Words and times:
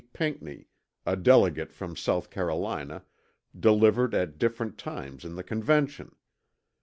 Pinckney, 0.13 0.65
a 1.05 1.15
Delegate 1.15 1.71
from 1.71 1.91
S. 1.91 2.25
Carolina, 2.25 3.03
delivered 3.55 4.15
at 4.15 4.39
different 4.39 4.79
times 4.79 5.23
in 5.23 5.35
the 5.35 5.43
Convention. 5.43 6.15